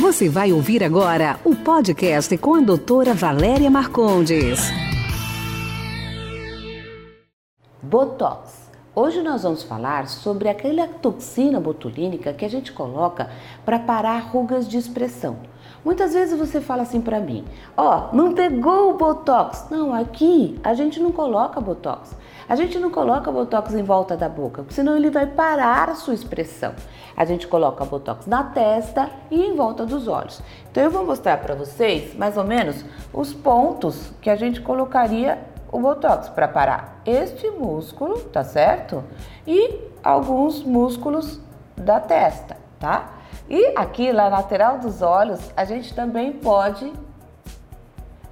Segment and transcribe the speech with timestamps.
[0.00, 4.58] Você vai ouvir agora o podcast com a doutora Valéria Marcondes.
[7.82, 8.69] Botox.
[8.92, 13.30] Hoje nós vamos falar sobre aquela toxina botulínica que a gente coloca
[13.64, 15.36] para parar rugas de expressão.
[15.84, 17.44] Muitas vezes você fala assim para mim:
[17.76, 19.68] "Ó, oh, não pegou o botox".
[19.70, 22.16] Não, aqui a gente não coloca botox.
[22.48, 25.94] A gente não coloca botox em volta da boca, porque senão ele vai parar a
[25.94, 26.74] sua expressão.
[27.16, 30.42] A gente coloca botox na testa e em volta dos olhos.
[30.68, 35.38] Então eu vou mostrar para vocês mais ou menos os pontos que a gente colocaria
[35.72, 39.04] o botox para parar este músculo, tá certo?
[39.46, 41.40] E alguns músculos
[41.76, 43.14] da testa, tá?
[43.48, 46.92] E aqui na lateral dos olhos, a gente também pode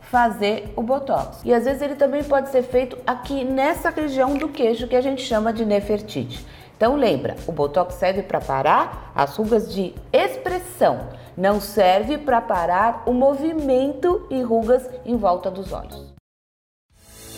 [0.00, 1.40] fazer o botox.
[1.44, 5.00] E às vezes ele também pode ser feito aqui nessa região do queixo que a
[5.00, 6.46] gente chama de nefertite.
[6.76, 13.02] Então lembra, o botox serve para parar as rugas de expressão, não serve para parar
[13.06, 16.13] o movimento e rugas em volta dos olhos.